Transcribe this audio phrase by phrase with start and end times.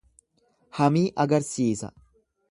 [0.77, 1.91] Hamii agarsiisa.